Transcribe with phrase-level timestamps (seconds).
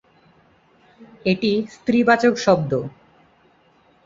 [1.25, 2.71] এটি স্ত্রী-বাচক শব্দ।